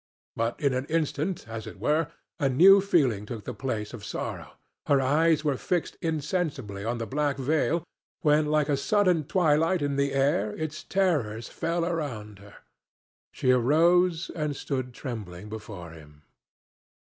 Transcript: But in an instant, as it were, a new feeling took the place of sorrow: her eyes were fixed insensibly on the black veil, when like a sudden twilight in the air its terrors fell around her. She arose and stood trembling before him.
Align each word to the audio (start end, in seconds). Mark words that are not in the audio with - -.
But 0.35 0.59
in 0.59 0.73
an 0.73 0.85
instant, 0.87 1.47
as 1.47 1.67
it 1.67 1.79
were, 1.79 2.07
a 2.39 2.49
new 2.49 2.81
feeling 2.81 3.27
took 3.27 3.43
the 3.43 3.53
place 3.53 3.93
of 3.93 4.03
sorrow: 4.03 4.53
her 4.87 4.99
eyes 4.99 5.43
were 5.45 5.57
fixed 5.57 5.95
insensibly 6.01 6.83
on 6.83 6.97
the 6.97 7.05
black 7.05 7.37
veil, 7.37 7.83
when 8.21 8.47
like 8.47 8.67
a 8.67 8.75
sudden 8.77 9.25
twilight 9.25 9.83
in 9.83 9.97
the 9.97 10.13
air 10.13 10.55
its 10.57 10.83
terrors 10.83 11.49
fell 11.49 11.85
around 11.85 12.39
her. 12.39 12.55
She 13.31 13.51
arose 13.51 14.31
and 14.33 14.55
stood 14.55 14.91
trembling 14.95 15.49
before 15.49 15.91
him. 15.91 16.23